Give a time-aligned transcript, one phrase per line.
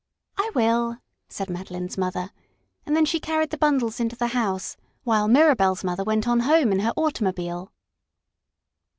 [0.35, 0.97] "I will,"
[1.29, 2.31] said Madeline's mother,
[2.87, 6.71] and then she carried the bundles into the house, while Mirabell's mother went on home
[6.71, 7.71] in her automobile.